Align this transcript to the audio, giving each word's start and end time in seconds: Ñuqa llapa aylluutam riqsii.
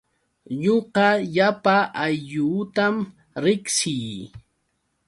Ñuqa 0.61 1.07
llapa 1.35 1.75
aylluutam 2.03 2.95
riqsii. 3.43 4.11